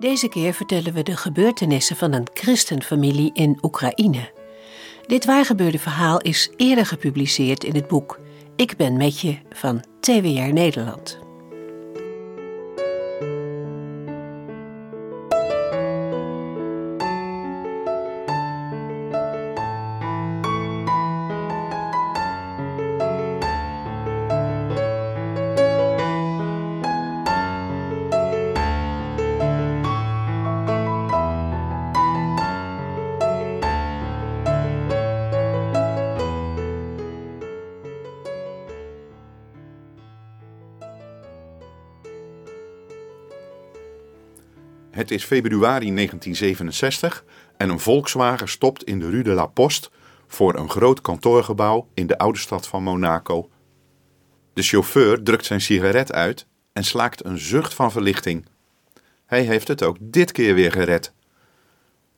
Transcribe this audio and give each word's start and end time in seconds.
Deze 0.00 0.28
keer 0.28 0.52
vertellen 0.52 0.92
we 0.92 1.02
de 1.02 1.16
gebeurtenissen 1.16 1.96
van 1.96 2.12
een 2.12 2.26
christenfamilie 2.34 3.30
in 3.32 3.58
Oekraïne. 3.62 4.30
Dit 5.06 5.24
waargebeurde 5.24 5.78
verhaal 5.78 6.20
is 6.20 6.50
eerder 6.56 6.86
gepubliceerd 6.86 7.64
in 7.64 7.74
het 7.74 7.88
boek 7.88 8.20
Ik 8.56 8.76
ben 8.76 8.96
met 8.96 9.20
je 9.20 9.38
van 9.50 9.84
TWR 10.00 10.52
Nederland. 10.52 11.29
Het 45.10 45.18
is 45.18 45.24
februari 45.26 45.94
1967 45.94 47.24
en 47.56 47.68
een 47.68 47.80
Volkswagen 47.80 48.48
stopt 48.48 48.84
in 48.84 48.98
de 48.98 49.10
Rue 49.10 49.22
de 49.22 49.30
la 49.30 49.46
Poste 49.46 49.88
voor 50.26 50.54
een 50.54 50.70
groot 50.70 51.00
kantoorgebouw 51.00 51.88
in 51.94 52.06
de 52.06 52.18
oude 52.18 52.38
stad 52.38 52.66
van 52.66 52.82
Monaco. 52.82 53.48
De 54.52 54.62
chauffeur 54.62 55.22
drukt 55.22 55.46
zijn 55.46 55.60
sigaret 55.60 56.12
uit 56.12 56.46
en 56.72 56.84
slaakt 56.84 57.24
een 57.24 57.38
zucht 57.38 57.74
van 57.74 57.92
verlichting. 57.92 58.46
Hij 59.26 59.42
heeft 59.42 59.68
het 59.68 59.82
ook 59.82 59.96
dit 60.00 60.32
keer 60.32 60.54
weer 60.54 60.72
gered. 60.72 61.12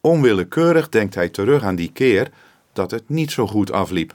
Onwillekeurig 0.00 0.88
denkt 0.88 1.14
hij 1.14 1.28
terug 1.28 1.62
aan 1.62 1.76
die 1.76 1.92
keer 1.92 2.30
dat 2.72 2.90
het 2.90 3.08
niet 3.08 3.30
zo 3.30 3.46
goed 3.46 3.72
afliep. 3.72 4.14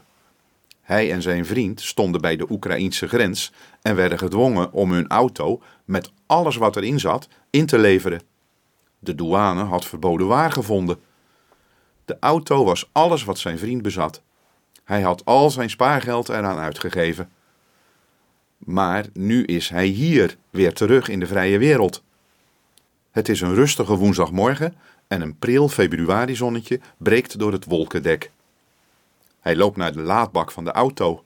Hij 0.81 1.11
en 1.11 1.21
zijn 1.21 1.45
vriend 1.45 1.81
stonden 1.81 2.21
bij 2.21 2.35
de 2.35 2.51
Oekraïense 2.51 3.07
grens 3.07 3.51
en 3.81 3.95
werden 3.95 4.17
gedwongen 4.17 4.71
om 4.71 4.91
hun 4.91 5.07
auto 5.07 5.61
met 5.85 6.11
alles 6.25 6.55
wat 6.55 6.75
erin 6.75 6.99
zat 6.99 7.27
in 7.49 7.65
te 7.65 7.77
leveren. 7.77 8.35
De 8.99 9.15
douane 9.15 9.63
had 9.63 9.85
verboden 9.85 10.27
waar 10.27 10.51
gevonden. 10.51 10.99
De 12.05 12.17
auto 12.19 12.63
was 12.63 12.89
alles 12.91 13.23
wat 13.23 13.37
zijn 13.37 13.57
vriend 13.57 13.81
bezat. 13.81 14.21
Hij 14.83 15.01
had 15.01 15.25
al 15.25 15.49
zijn 15.49 15.69
spaargeld 15.69 16.29
eraan 16.29 16.57
uitgegeven. 16.57 17.31
Maar 18.57 19.05
nu 19.13 19.43
is 19.43 19.69
hij 19.69 19.85
hier, 19.85 20.37
weer 20.49 20.73
terug 20.73 21.09
in 21.09 21.19
de 21.19 21.27
vrije 21.27 21.57
wereld. 21.57 22.03
Het 23.11 23.29
is 23.29 23.41
een 23.41 23.53
rustige 23.53 23.95
woensdagmorgen 23.95 24.75
en 25.07 25.21
een 25.21 25.37
pril 25.37 25.69
februarizonnetje 25.69 26.79
breekt 26.97 27.39
door 27.39 27.51
het 27.51 27.65
wolkendek. 27.65 28.31
Hij 29.39 29.55
loopt 29.55 29.77
naar 29.77 29.93
de 29.93 30.01
laadbak 30.01 30.51
van 30.51 30.63
de 30.63 30.71
auto. 30.71 31.23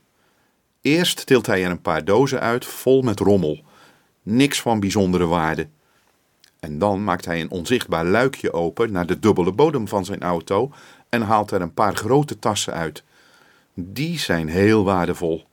Eerst 0.80 1.26
tilt 1.26 1.46
hij 1.46 1.64
er 1.64 1.70
een 1.70 1.80
paar 1.80 2.04
dozen 2.04 2.40
uit 2.40 2.64
vol 2.64 3.02
met 3.02 3.20
rommel. 3.20 3.64
Niks 4.22 4.60
van 4.60 4.80
bijzondere 4.80 5.26
waarde. 5.26 5.68
En 6.62 6.78
dan 6.78 7.04
maakt 7.04 7.24
hij 7.24 7.40
een 7.40 7.50
onzichtbaar 7.50 8.04
luikje 8.04 8.52
open 8.52 8.92
naar 8.92 9.06
de 9.06 9.18
dubbele 9.18 9.52
bodem 9.52 9.88
van 9.88 10.04
zijn 10.04 10.22
auto 10.22 10.72
en 11.08 11.22
haalt 11.22 11.50
er 11.50 11.60
een 11.60 11.74
paar 11.74 11.96
grote 11.96 12.38
tassen 12.38 12.72
uit. 12.72 13.02
Die 13.74 14.18
zijn 14.18 14.48
heel 14.48 14.84
waardevol. 14.84 15.44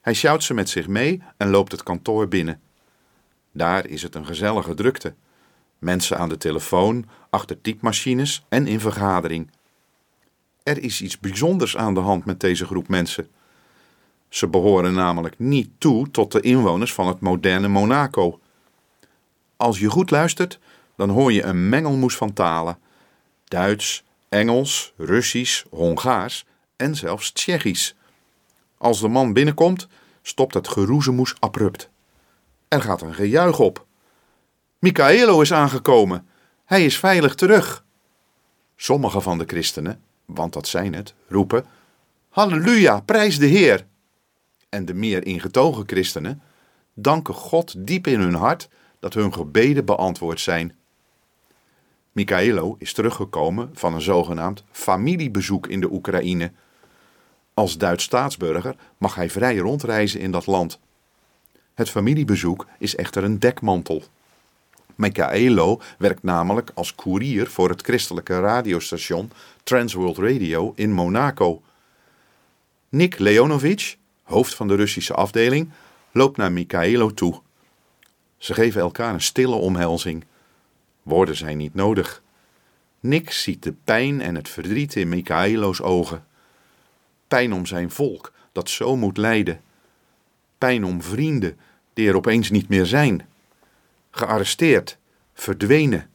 Hij 0.00 0.14
sjouwt 0.14 0.44
ze 0.44 0.54
met 0.54 0.68
zich 0.68 0.86
mee 0.86 1.22
en 1.36 1.50
loopt 1.50 1.72
het 1.72 1.82
kantoor 1.82 2.28
binnen. 2.28 2.60
Daar 3.52 3.86
is 3.86 4.02
het 4.02 4.14
een 4.14 4.26
gezellige 4.26 4.74
drukte. 4.74 5.14
Mensen 5.78 6.18
aan 6.18 6.28
de 6.28 6.36
telefoon, 6.36 7.06
achter 7.30 7.60
typemachines 7.60 8.44
en 8.48 8.66
in 8.66 8.80
vergadering. 8.80 9.50
Er 10.62 10.82
is 10.82 11.02
iets 11.02 11.18
bijzonders 11.18 11.76
aan 11.76 11.94
de 11.94 12.00
hand 12.00 12.24
met 12.24 12.40
deze 12.40 12.64
groep 12.64 12.88
mensen. 12.88 13.28
Ze 14.28 14.48
behoren 14.48 14.94
namelijk 14.94 15.38
niet 15.38 15.70
toe 15.78 16.10
tot 16.10 16.32
de 16.32 16.40
inwoners 16.40 16.94
van 16.94 17.06
het 17.06 17.20
moderne 17.20 17.68
Monaco. 17.68 18.40
Als 19.60 19.78
je 19.78 19.90
goed 19.90 20.10
luistert, 20.10 20.58
dan 20.96 21.08
hoor 21.08 21.32
je 21.32 21.42
een 21.42 21.68
mengelmoes 21.68 22.16
van 22.16 22.32
talen: 22.32 22.78
Duits, 23.44 24.04
Engels, 24.28 24.92
Russisch, 24.96 25.64
Hongaars 25.70 26.44
en 26.76 26.96
zelfs 26.96 27.32
Tsjechisch. 27.32 27.94
Als 28.78 29.00
de 29.00 29.08
man 29.08 29.32
binnenkomt, 29.32 29.88
stopt 30.22 30.54
het 30.54 30.68
geroezemoes 30.68 31.34
abrupt. 31.38 31.90
Er 32.68 32.82
gaat 32.82 33.02
een 33.02 33.14
gejuich 33.14 33.58
op. 33.58 33.86
Michaelo 34.78 35.40
is 35.40 35.52
aangekomen. 35.52 36.28
Hij 36.64 36.84
is 36.84 36.98
veilig 36.98 37.34
terug. 37.34 37.84
Sommige 38.76 39.20
van 39.20 39.38
de 39.38 39.44
christenen, 39.46 40.02
want 40.24 40.52
dat 40.52 40.68
zijn 40.68 40.94
het, 40.94 41.14
roepen: 41.28 41.64
Halleluja, 42.28 43.00
prijs 43.00 43.38
de 43.38 43.46
Heer. 43.46 43.86
En 44.68 44.84
de 44.84 44.94
meer 44.94 45.26
ingetogen 45.26 45.84
christenen 45.86 46.42
danken 46.94 47.34
God 47.34 47.74
diep 47.86 48.06
in 48.06 48.20
hun 48.20 48.34
hart 48.34 48.68
dat 49.00 49.14
hun 49.14 49.32
gebeden 49.32 49.84
beantwoord 49.84 50.40
zijn. 50.40 50.74
Michaelo 52.12 52.76
is 52.78 52.92
teruggekomen 52.92 53.70
van 53.72 53.94
een 53.94 54.00
zogenaamd 54.00 54.64
familiebezoek 54.70 55.66
in 55.66 55.80
de 55.80 55.92
Oekraïne. 55.92 56.52
Als 57.54 57.78
Duits 57.78 58.04
staatsburger 58.04 58.76
mag 58.98 59.14
hij 59.14 59.30
vrij 59.30 59.56
rondreizen 59.56 60.20
in 60.20 60.30
dat 60.30 60.46
land. 60.46 60.78
Het 61.74 61.90
familiebezoek 61.90 62.66
is 62.78 62.96
echter 62.96 63.24
een 63.24 63.38
dekmantel. 63.38 64.02
Michaelo 64.94 65.80
werkt 65.98 66.22
namelijk 66.22 66.70
als 66.74 66.94
koerier 66.94 67.46
voor 67.46 67.68
het 67.68 67.82
christelijke 67.82 68.40
radiostation 68.40 69.32
Transworld 69.62 70.18
Radio 70.18 70.72
in 70.76 70.92
Monaco. 70.92 71.62
Nick 72.88 73.18
Leonovic, 73.18 73.96
hoofd 74.22 74.54
van 74.54 74.68
de 74.68 74.74
Russische 74.74 75.14
afdeling, 75.14 75.70
loopt 76.12 76.36
naar 76.36 76.52
Michaelo 76.52 77.14
toe. 77.14 77.40
Ze 78.40 78.54
geven 78.54 78.80
elkaar 78.80 79.14
een 79.14 79.20
stille 79.20 79.54
omhelzing. 79.54 80.24
Woorden 81.02 81.36
zijn 81.36 81.56
niet 81.56 81.74
nodig. 81.74 82.22
Nick 83.00 83.30
ziet 83.30 83.62
de 83.62 83.72
pijn 83.84 84.20
en 84.20 84.34
het 84.34 84.48
verdriet 84.48 84.96
in 84.96 85.08
Michaelo's 85.08 85.80
ogen. 85.80 86.26
Pijn 87.28 87.52
om 87.52 87.66
zijn 87.66 87.90
volk 87.90 88.32
dat 88.52 88.68
zo 88.70 88.96
moet 88.96 89.16
lijden. 89.16 89.60
Pijn 90.58 90.84
om 90.84 91.02
vrienden 91.02 91.58
die 91.92 92.08
er 92.08 92.16
opeens 92.16 92.50
niet 92.50 92.68
meer 92.68 92.86
zijn. 92.86 93.26
Gearresteerd, 94.10 94.98
verdwenen. 95.34 96.10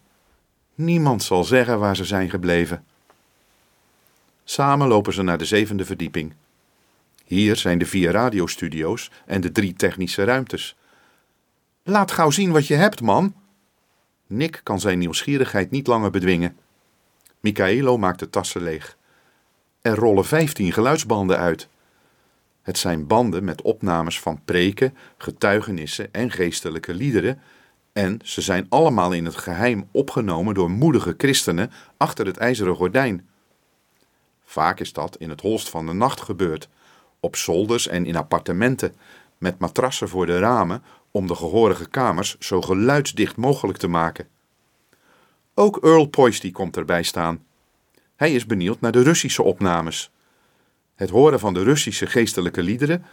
Niemand 0.76 1.24
zal 1.24 1.44
zeggen 1.44 1.80
waar 1.80 1.96
ze 1.96 2.06
zijn 2.06 2.30
gebleven. 2.30 2.86
Samen 4.44 4.88
lopen 4.88 5.14
ze 5.14 5.22
naar 5.22 5.38
de 5.38 5.46
zevende 5.46 5.86
verdieping. 5.86 6.34
Hier 7.26 7.56
zijn 7.56 7.78
de 7.78 7.86
vier 7.86 8.12
radiostudio's 8.12 9.12
en 9.26 9.42
de 9.42 9.52
drie 9.52 9.74
technische 9.74 10.24
ruimtes. 10.24 10.76
Laat 11.88 12.12
gauw 12.12 12.30
zien 12.30 12.52
wat 12.52 12.68
je 12.68 12.76
hebt, 12.76 13.02
man. 13.02 13.34
Nick 14.28 14.62
kan 14.64 14.80
zijn 14.80 15.00
nieuwsgierigheid 15.00 15.72
niet 15.72 15.88
langer 15.88 16.12
bedwingen. 16.12 16.58
Michaelo 17.40 17.98
maakt 17.98 18.20
de 18.20 18.30
tassen 18.30 18.64
leeg. 18.64 18.98
Er 19.82 19.96
rollen 19.96 20.26
vijftien 20.26 20.72
geluidsbanden 20.72 21.38
uit. 21.38 21.68
Het 22.62 22.78
zijn 22.78 23.08
banden 23.08 23.44
met 23.44 23.62
opnames 23.62 24.20
van 24.20 24.42
preken, 24.46 24.98
getuigenissen 25.18 26.14
en 26.14 26.32
geestelijke 26.32 26.94
liederen. 26.94 27.42
En 27.94 28.20
ze 28.24 28.42
zijn 28.42 28.66
allemaal 28.70 29.12
in 29.12 29.26
het 29.26 29.36
geheim 29.36 29.88
opgenomen 29.92 30.54
door 30.54 30.72
moedige 30.72 31.14
christenen 31.18 31.72
achter 31.98 32.26
het 32.26 32.38
ijzeren 32.38 32.76
gordijn. 32.76 33.28
Vaak 34.44 34.80
is 34.80 34.94
dat 34.94 35.18
in 35.18 35.30
het 35.30 35.42
holst 35.42 35.70
van 35.70 35.86
de 35.86 35.94
nacht 35.94 36.22
gebeurd, 36.22 36.70
op 37.20 37.36
zolders 37.36 37.88
en 37.88 38.06
in 38.06 38.16
appartementen, 38.16 38.96
met 39.38 39.60
matrassen 39.60 40.10
voor 40.10 40.26
de 40.26 40.40
ramen 40.40 40.84
om 41.16 41.28
de 41.28 41.36
gehorige 41.36 41.90
kamers 41.90 42.38
zo 42.40 42.62
geluidsdicht 42.62 43.36
mogelijk 43.36 43.78
te 43.78 43.88
maken. 43.88 44.28
Ook 45.54 45.84
Earl 45.84 46.06
Poisty 46.06 46.52
komt 46.52 46.78
erbij 46.78 47.04
staan. 47.04 47.44
Hij 48.16 48.34
is 48.34 48.46
benieuwd 48.46 48.82
naar 48.82 48.92
de 48.92 49.02
Russische 49.02 49.44
opnames. 49.44 50.12
Het 50.96 51.10
horen 51.10 51.40
van 51.40 51.54
de 51.54 51.64
Russische 51.64 52.08
geestelijke 52.08 52.64
liederen 52.64 53.06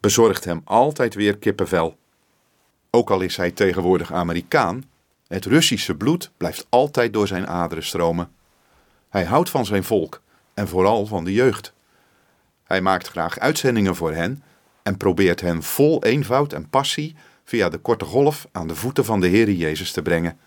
bezorgt 0.00 0.44
hem 0.44 0.60
altijd 0.64 1.14
weer 1.14 1.38
kippenvel. 1.38 1.98
Ook 2.90 3.10
al 3.10 3.20
is 3.20 3.36
hij 3.36 3.50
tegenwoordig 3.50 4.12
Amerikaan, 4.12 4.84
het 5.26 5.44
Russische 5.44 5.94
bloed 5.94 6.30
blijft 6.36 6.66
altijd 6.68 7.12
door 7.12 7.26
zijn 7.26 7.46
aderen 7.46 7.84
stromen. 7.84 8.30
Hij 9.08 9.24
houdt 9.24 9.50
van 9.50 9.66
zijn 9.66 9.84
volk 9.84 10.22
en 10.54 10.68
vooral 10.68 11.06
van 11.06 11.24
de 11.24 11.32
jeugd. 11.32 11.72
Hij 12.64 12.80
maakt 12.80 13.08
graag 13.08 13.38
uitzendingen 13.38 13.96
voor 13.96 14.12
hen 14.12 14.42
en 14.82 14.96
probeert 14.96 15.40
hen 15.40 15.62
vol 15.62 16.04
eenvoud 16.04 16.52
en 16.52 16.68
passie 16.68 17.16
via 17.48 17.68
de 17.68 17.78
korte 17.78 18.04
golf 18.04 18.46
aan 18.52 18.68
de 18.68 18.74
voeten 18.74 19.04
van 19.04 19.20
de 19.20 19.26
Heer 19.26 19.50
Jezus 19.50 19.92
te 19.92 20.02
brengen. 20.02 20.38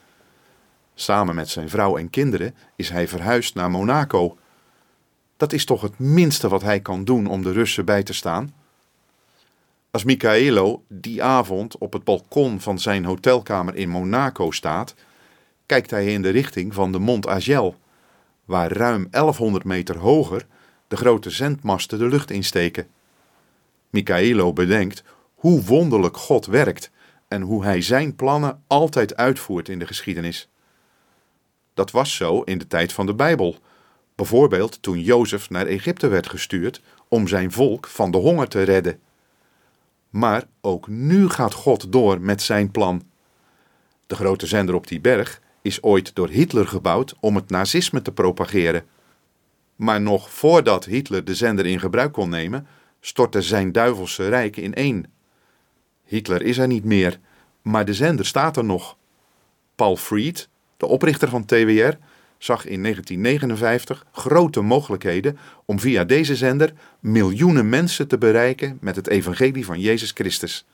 Samen 0.95 1.35
met 1.35 1.49
zijn 1.49 1.69
vrouw 1.69 1.97
en 1.97 2.09
kinderen 2.09 2.55
is 2.75 2.89
hij 2.89 3.07
verhuisd 3.07 3.55
naar 3.55 3.71
Monaco. 3.71 4.37
Dat 5.37 5.53
is 5.53 5.65
toch 5.65 5.81
het 5.81 5.99
minste 5.99 6.49
wat 6.49 6.61
hij 6.61 6.79
kan 6.79 7.03
doen 7.03 7.27
om 7.27 7.41
de 7.41 7.51
Russen 7.51 7.85
bij 7.85 8.03
te 8.03 8.13
staan? 8.13 8.53
Als 9.91 10.03
Michaelo 10.03 10.83
die 10.87 11.23
avond 11.23 11.77
op 11.77 11.93
het 11.93 12.03
balkon 12.03 12.59
van 12.59 12.79
zijn 12.79 13.05
hotelkamer 13.05 13.75
in 13.75 13.89
Monaco 13.89 14.51
staat, 14.51 14.95
kijkt 15.65 15.91
hij 15.91 16.05
in 16.05 16.21
de 16.21 16.29
richting 16.29 16.73
van 16.73 16.91
de 16.91 16.99
Mont 16.99 17.27
Agel, 17.27 17.75
waar 18.45 18.71
ruim 18.71 19.07
1100 19.09 19.63
meter 19.63 19.97
hoger 19.97 20.45
de 20.87 20.97
grote 20.97 21.29
zendmasten 21.29 21.99
de 21.99 22.07
lucht 22.07 22.31
insteken. 22.31 22.87
Michaelo 23.89 24.53
bedenkt 24.53 25.03
hoe 25.41 25.63
wonderlijk 25.63 26.17
God 26.17 26.45
werkt 26.45 26.91
en 27.27 27.41
hoe 27.41 27.63
hij 27.63 27.81
zijn 27.81 28.15
plannen 28.15 28.63
altijd 28.67 29.15
uitvoert 29.15 29.69
in 29.69 29.79
de 29.79 29.87
geschiedenis. 29.87 30.49
Dat 31.73 31.91
was 31.91 32.15
zo 32.15 32.41
in 32.41 32.57
de 32.57 32.67
tijd 32.67 32.93
van 32.93 33.05
de 33.05 33.13
Bijbel. 33.13 33.55
Bijvoorbeeld 34.15 34.81
toen 34.81 34.99
Jozef 34.99 35.49
naar 35.49 35.65
Egypte 35.65 36.07
werd 36.07 36.29
gestuurd 36.29 36.81
om 37.07 37.27
zijn 37.27 37.51
volk 37.51 37.87
van 37.87 38.11
de 38.11 38.17
honger 38.17 38.47
te 38.47 38.61
redden. 38.63 38.99
Maar 40.09 40.43
ook 40.61 40.87
nu 40.87 41.29
gaat 41.29 41.53
God 41.53 41.91
door 41.91 42.21
met 42.21 42.41
zijn 42.41 42.71
plan. 42.71 43.03
De 44.07 44.15
grote 44.15 44.47
zender 44.47 44.75
op 44.75 44.87
die 44.87 45.01
berg 45.01 45.41
is 45.61 45.83
ooit 45.83 46.15
door 46.15 46.29
Hitler 46.29 46.67
gebouwd 46.67 47.15
om 47.19 47.35
het 47.35 47.49
nazisme 47.49 48.01
te 48.01 48.11
propageren. 48.11 48.85
Maar 49.75 50.01
nog 50.01 50.29
voordat 50.29 50.85
Hitler 50.85 51.25
de 51.25 51.35
zender 51.35 51.65
in 51.65 51.79
gebruik 51.79 52.11
kon 52.11 52.29
nemen, 52.29 52.67
stortte 52.99 53.41
zijn 53.41 53.71
duivelse 53.71 54.29
rijk 54.29 54.57
ineen. 54.57 55.19
Hitler 56.11 56.41
is 56.41 56.57
er 56.57 56.67
niet 56.67 56.83
meer, 56.83 57.19
maar 57.61 57.85
de 57.85 57.93
zender 57.93 58.25
staat 58.25 58.57
er 58.57 58.63
nog. 58.63 58.97
Paul 59.75 59.97
Fried, 59.97 60.49
de 60.77 60.85
oprichter 60.85 61.29
van 61.29 61.45
TWR, 61.45 61.97
zag 62.37 62.65
in 62.65 62.81
1959 62.83 64.05
grote 64.11 64.61
mogelijkheden 64.61 65.37
om 65.65 65.79
via 65.79 66.03
deze 66.03 66.35
zender 66.35 66.73
miljoenen 66.99 67.69
mensen 67.69 68.07
te 68.07 68.17
bereiken 68.17 68.77
met 68.81 68.95
het 68.95 69.07
evangelie 69.07 69.65
van 69.65 69.79
Jezus 69.79 70.11
Christus. 70.11 70.65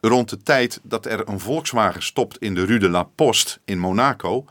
Rond 0.00 0.28
de 0.28 0.42
tijd 0.42 0.80
dat 0.82 1.06
er 1.06 1.28
een 1.28 1.40
Volkswagen 1.40 2.02
stopt 2.02 2.38
in 2.38 2.54
de 2.54 2.64
Rue 2.64 2.78
de 2.78 2.88
la 2.88 3.02
Poste 3.02 3.58
in 3.64 3.78
Monaco, 3.78 4.44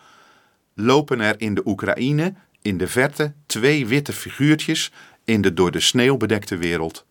lopen 0.73 1.19
er 1.19 1.35
in 1.37 1.53
de 1.53 1.61
Oekraïne 1.65 2.33
in 2.61 2.77
de 2.77 2.87
verte 2.87 3.33
twee 3.45 3.87
witte 3.87 4.13
figuurtjes 4.13 4.91
in 5.23 5.41
de 5.41 5.53
door 5.53 5.71
de 5.71 5.79
sneeuw 5.79 6.17
bedekte 6.17 6.57
wereld. 6.57 7.05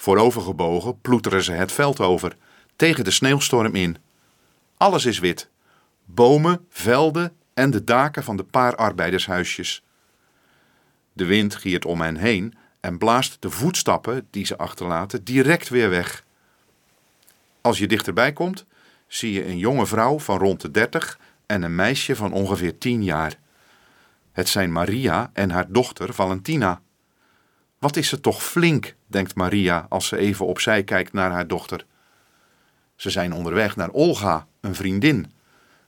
Voorovergebogen 0.00 1.00
ploeteren 1.00 1.42
ze 1.42 1.52
het 1.52 1.72
veld 1.72 2.00
over, 2.00 2.36
tegen 2.76 3.04
de 3.04 3.10
sneeuwstorm 3.10 3.74
in. 3.74 3.96
Alles 4.76 5.04
is 5.04 5.18
wit: 5.18 5.48
bomen, 6.04 6.66
velden 6.70 7.32
en 7.54 7.70
de 7.70 7.84
daken 7.84 8.24
van 8.24 8.36
de 8.36 8.44
paar 8.44 8.76
arbeidershuisjes. 8.76 9.82
De 11.12 11.24
wind 11.24 11.54
giert 11.54 11.84
om 11.84 12.00
hen 12.00 12.16
heen 12.16 12.54
en 12.80 12.98
blaast 12.98 13.36
de 13.42 13.50
voetstappen 13.50 14.26
die 14.30 14.46
ze 14.46 14.58
achterlaten 14.58 15.24
direct 15.24 15.68
weer 15.68 15.90
weg. 15.90 16.24
Als 17.60 17.78
je 17.78 17.86
dichterbij 17.86 18.32
komt, 18.32 18.64
zie 19.06 19.32
je 19.32 19.46
een 19.46 19.58
jonge 19.58 19.86
vrouw 19.86 20.18
van 20.18 20.38
rond 20.38 20.60
de 20.60 20.70
dertig 20.70 21.18
en 21.46 21.62
een 21.62 21.74
meisje 21.74 22.16
van 22.16 22.32
ongeveer 22.32 22.78
tien 22.78 23.04
jaar. 23.04 23.38
Het 24.32 24.48
zijn 24.48 24.72
Maria 24.72 25.30
en 25.32 25.50
haar 25.50 25.72
dochter 25.72 26.14
Valentina. 26.14 26.80
Wat 27.78 27.96
is 27.96 28.08
ze 28.08 28.20
toch 28.20 28.42
flink, 28.42 28.94
denkt 29.06 29.34
Maria 29.34 29.86
als 29.88 30.06
ze 30.06 30.16
even 30.16 30.46
opzij 30.46 30.84
kijkt 30.84 31.12
naar 31.12 31.30
haar 31.30 31.46
dochter. 31.46 31.86
Ze 32.96 33.10
zijn 33.10 33.32
onderweg 33.32 33.76
naar 33.76 33.90
Olga, 33.90 34.46
een 34.60 34.74
vriendin. 34.74 35.32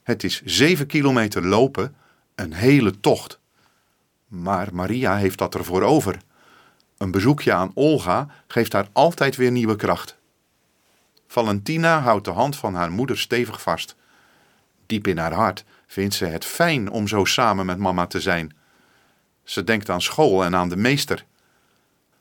Het 0.03 0.25
is 0.25 0.43
zeven 0.45 0.87
kilometer 0.87 1.47
lopen, 1.47 1.95
een 2.35 2.53
hele 2.53 3.01
tocht. 3.01 3.39
Maar 4.29 4.69
Maria 4.73 5.17
heeft 5.17 5.39
dat 5.39 5.55
ervoor 5.55 5.83
over. 5.83 6.19
Een 6.99 7.11
bezoekje 7.11 7.53
aan 7.53 7.71
Olga 7.75 8.29
geeft 8.47 8.73
haar 8.73 8.89
altijd 8.93 9.37
weer 9.37 9.51
nieuwe 9.51 9.77
kracht. 9.77 10.19
Valentina 11.27 12.01
houdt 12.01 12.25
de 12.25 12.31
hand 12.31 12.57
van 12.57 12.75
haar 12.75 12.91
moeder 12.91 13.19
stevig 13.19 13.63
vast. 13.63 13.97
Diep 14.87 15.07
in 15.07 15.19
haar 15.19 15.33
hart 15.33 15.65
vindt 15.87 16.15
ze 16.15 16.25
het 16.25 16.45
fijn 16.45 16.91
om 16.91 17.09
zo 17.09 17.25
samen 17.25 17.67
met 17.67 17.79
mama 17.79 18.07
te 18.07 18.21
zijn. 18.21 18.57
Ze 19.45 19.65
denkt 19.65 19.91
aan 19.91 20.03
school 20.03 20.45
en 20.45 20.57
aan 20.57 20.69
de 20.69 20.77
meester. 20.77 21.25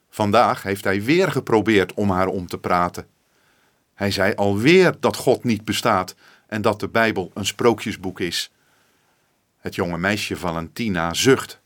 Vandaag 0.09 0.63
heeft 0.63 0.83
hij 0.83 1.03
weer 1.03 1.31
geprobeerd 1.31 1.94
om 1.94 2.09
haar 2.09 2.27
om 2.27 2.47
te 2.47 2.57
praten. 2.57 3.07
Hij 3.94 4.11
zei 4.11 4.33
alweer 4.35 4.95
dat 5.00 5.15
God 5.15 5.44
niet 5.44 5.65
bestaat 5.65 6.15
en 6.47 6.61
dat 6.61 6.79
de 6.79 6.88
Bijbel 6.88 7.31
een 7.33 7.45
sprookjesboek 7.45 8.19
is. 8.19 8.51
Het 9.57 9.75
jonge 9.75 9.97
meisje 9.97 10.35
Valentina 10.35 11.13
zucht. 11.13 11.61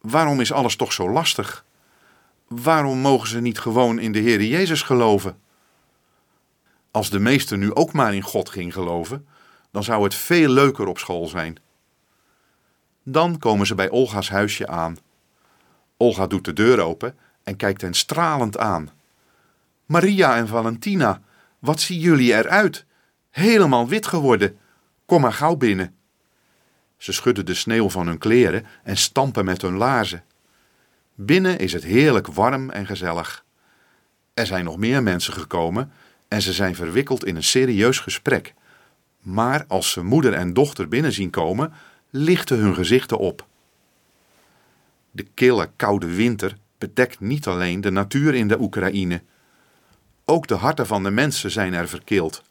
Waarom 0.00 0.40
is 0.40 0.52
alles 0.52 0.76
toch 0.76 0.92
zo 0.92 1.10
lastig? 1.10 1.64
Waarom 2.48 2.98
mogen 2.98 3.28
ze 3.28 3.40
niet 3.40 3.58
gewoon 3.58 3.98
in 3.98 4.12
de 4.12 4.18
Heer 4.18 4.42
Jezus 4.42 4.82
geloven? 4.82 5.38
Als 6.90 7.10
de 7.10 7.18
meester 7.18 7.58
nu 7.58 7.74
ook 7.74 7.92
maar 7.92 8.14
in 8.14 8.22
God 8.22 8.48
ging 8.48 8.72
geloven, 8.72 9.26
dan 9.70 9.84
zou 9.84 10.04
het 10.04 10.14
veel 10.14 10.48
leuker 10.48 10.86
op 10.86 10.98
school 10.98 11.26
zijn. 11.26 11.56
Dan 13.02 13.38
komen 13.38 13.66
ze 13.66 13.74
bij 13.74 13.90
Olga's 13.90 14.28
huisje 14.28 14.66
aan. 14.66 14.96
Olga 15.96 16.26
doet 16.26 16.44
de 16.44 16.52
deur 16.52 16.80
open 16.80 17.18
en 17.46 17.56
kijkt 17.56 17.80
hen 17.80 17.94
stralend 17.94 18.58
aan. 18.58 18.90
Maria 19.84 20.36
en 20.36 20.48
Valentina, 20.48 21.22
wat 21.58 21.80
zien 21.80 21.98
jullie 21.98 22.32
eruit? 22.32 22.84
Helemaal 23.30 23.88
wit 23.88 24.06
geworden. 24.06 24.58
Kom 25.04 25.20
maar 25.20 25.32
gauw 25.32 25.56
binnen. 25.56 25.94
Ze 26.96 27.12
schudden 27.12 27.46
de 27.46 27.54
sneeuw 27.54 27.90
van 27.90 28.06
hun 28.06 28.18
kleren 28.18 28.66
en 28.82 28.96
stampen 28.96 29.44
met 29.44 29.62
hun 29.62 29.76
laarzen. 29.76 30.24
Binnen 31.14 31.58
is 31.58 31.72
het 31.72 31.84
heerlijk 31.84 32.26
warm 32.26 32.70
en 32.70 32.86
gezellig. 32.86 33.44
Er 34.34 34.46
zijn 34.46 34.64
nog 34.64 34.76
meer 34.76 35.02
mensen 35.02 35.32
gekomen 35.32 35.92
en 36.28 36.42
ze 36.42 36.52
zijn 36.52 36.74
verwikkeld 36.74 37.24
in 37.24 37.36
een 37.36 37.44
serieus 37.44 37.98
gesprek. 37.98 38.54
Maar 39.20 39.64
als 39.68 39.90
ze 39.90 40.02
moeder 40.02 40.32
en 40.32 40.52
dochter 40.52 40.88
binnen 40.88 41.12
zien 41.12 41.30
komen, 41.30 41.72
lichten 42.10 42.58
hun 42.58 42.74
gezichten 42.74 43.18
op. 43.18 43.46
De 45.10 45.26
kille, 45.34 45.70
koude 45.76 46.14
winter 46.14 46.56
bedekt 46.78 47.20
niet 47.20 47.46
alleen 47.46 47.80
de 47.80 47.90
natuur 47.90 48.34
in 48.34 48.48
de 48.48 48.60
Oekraïne. 48.60 49.22
Ook 50.24 50.46
de 50.46 50.54
harten 50.54 50.86
van 50.86 51.02
de 51.02 51.10
mensen 51.10 51.50
zijn 51.50 51.74
er 51.74 51.88
verkeeld. 51.88 52.42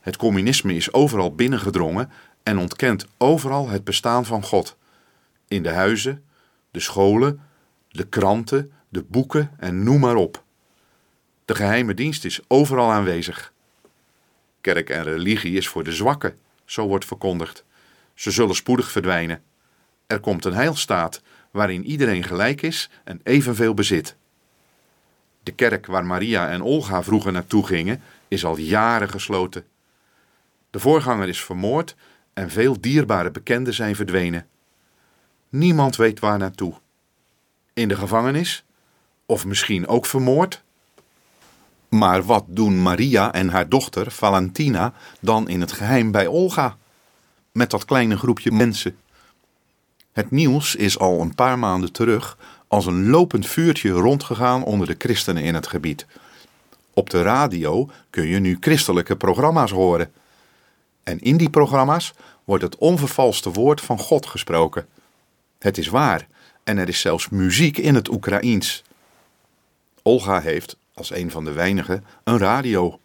Het 0.00 0.16
communisme 0.16 0.74
is 0.74 0.92
overal 0.92 1.34
binnengedrongen 1.34 2.10
en 2.42 2.58
ontkent 2.58 3.06
overal 3.16 3.68
het 3.68 3.84
bestaan 3.84 4.24
van 4.24 4.42
God. 4.42 4.76
In 5.48 5.62
de 5.62 5.70
huizen, 5.70 6.24
de 6.70 6.80
scholen, 6.80 7.40
de 7.90 8.06
kranten, 8.06 8.72
de 8.88 9.02
boeken 9.02 9.50
en 9.58 9.82
noem 9.82 10.00
maar 10.00 10.16
op. 10.16 10.42
De 11.44 11.54
geheime 11.54 11.94
dienst 11.94 12.24
is 12.24 12.40
overal 12.48 12.90
aanwezig. 12.90 13.52
Kerk 14.60 14.90
en 14.90 15.02
religie 15.02 15.56
is 15.56 15.68
voor 15.68 15.84
de 15.84 15.92
zwakken, 15.92 16.38
zo 16.64 16.86
wordt 16.86 17.04
verkondigd. 17.04 17.64
Ze 18.14 18.30
zullen 18.30 18.54
spoedig 18.54 18.90
verdwijnen. 18.90 19.42
Er 20.06 20.20
komt 20.20 20.44
een 20.44 20.54
heilstaat 20.54 21.22
waarin 21.54 21.84
iedereen 21.84 22.22
gelijk 22.22 22.62
is 22.62 22.90
en 23.04 23.20
evenveel 23.22 23.74
bezit. 23.74 24.16
De 25.42 25.52
kerk 25.52 25.86
waar 25.86 26.04
Maria 26.04 26.48
en 26.48 26.62
Olga 26.62 27.02
vroeger 27.02 27.32
naartoe 27.32 27.66
gingen, 27.66 28.02
is 28.28 28.44
al 28.44 28.56
jaren 28.56 29.08
gesloten. 29.08 29.64
De 30.70 30.78
voorganger 30.78 31.28
is 31.28 31.44
vermoord 31.44 31.96
en 32.32 32.50
veel 32.50 32.80
dierbare 32.80 33.30
bekenden 33.30 33.74
zijn 33.74 33.96
verdwenen. 33.96 34.46
Niemand 35.48 35.96
weet 35.96 36.20
waar 36.20 36.38
naartoe. 36.38 36.74
In 37.72 37.88
de 37.88 37.96
gevangenis? 37.96 38.64
Of 39.26 39.44
misschien 39.44 39.86
ook 39.86 40.06
vermoord? 40.06 40.62
Maar 41.88 42.22
wat 42.22 42.44
doen 42.48 42.82
Maria 42.82 43.32
en 43.32 43.48
haar 43.48 43.68
dochter 43.68 44.10
Valentina 44.10 44.92
dan 45.20 45.48
in 45.48 45.60
het 45.60 45.72
geheim 45.72 46.10
bij 46.10 46.26
Olga? 46.26 46.76
Met 47.52 47.70
dat 47.70 47.84
kleine 47.84 48.16
groepje 48.16 48.52
mensen. 48.52 48.96
Het 50.14 50.30
nieuws 50.30 50.74
is 50.74 50.98
al 50.98 51.20
een 51.20 51.34
paar 51.34 51.58
maanden 51.58 51.92
terug 51.92 52.38
als 52.66 52.86
een 52.86 53.10
lopend 53.10 53.46
vuurtje 53.46 53.90
rondgegaan 53.90 54.64
onder 54.64 54.86
de 54.86 54.94
christenen 54.98 55.42
in 55.42 55.54
het 55.54 55.66
gebied. 55.66 56.06
Op 56.92 57.10
de 57.10 57.22
radio 57.22 57.90
kun 58.10 58.26
je 58.26 58.38
nu 58.38 58.56
christelijke 58.60 59.16
programma's 59.16 59.70
horen. 59.70 60.12
En 61.02 61.20
in 61.20 61.36
die 61.36 61.50
programma's 61.50 62.12
wordt 62.44 62.62
het 62.62 62.76
onvervalste 62.76 63.50
woord 63.50 63.80
van 63.80 63.98
God 63.98 64.26
gesproken. 64.26 64.86
Het 65.58 65.78
is 65.78 65.88
waar 65.88 66.26
en 66.64 66.78
er 66.78 66.88
is 66.88 67.00
zelfs 67.00 67.28
muziek 67.28 67.78
in 67.78 67.94
het 67.94 68.08
Oekraïens. 68.08 68.82
Olga 70.02 70.40
heeft, 70.40 70.76
als 70.94 71.10
een 71.10 71.30
van 71.30 71.44
de 71.44 71.52
weinigen, 71.52 72.04
een 72.24 72.38
radio. 72.38 72.98